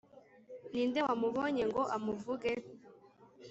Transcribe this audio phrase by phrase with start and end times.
[0.71, 2.51] Ni nde wamubonye ngo amuvuge?